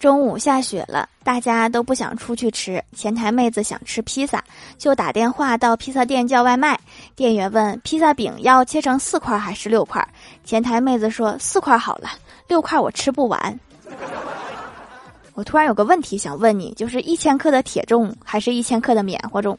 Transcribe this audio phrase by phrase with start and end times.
[0.00, 4.42] 中午下雪了大家都不想出去吃前台妹子想吃披萨
[4.78, 6.80] 就打电话到披萨店叫外卖
[7.14, 10.02] 店员问披萨饼要切成四块还是六块？
[10.42, 12.08] 前台妹子说四块好了
[12.48, 13.60] 六块我吃不完。
[15.34, 19.58] 我突然有个问题想问你就是一千克的铁重还是一千克的棉花重？